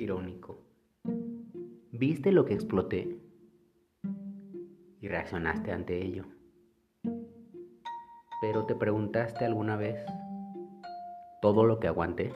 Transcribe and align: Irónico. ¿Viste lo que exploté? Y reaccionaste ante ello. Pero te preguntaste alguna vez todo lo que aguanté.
Irónico. 0.00 0.64
¿Viste 1.92 2.32
lo 2.32 2.46
que 2.46 2.54
exploté? 2.54 3.18
Y 4.98 5.08
reaccionaste 5.08 5.72
ante 5.72 6.02
ello. 6.02 6.24
Pero 8.40 8.64
te 8.64 8.74
preguntaste 8.74 9.44
alguna 9.44 9.76
vez 9.76 10.02
todo 11.42 11.64
lo 11.64 11.78
que 11.78 11.88
aguanté. 11.88 12.32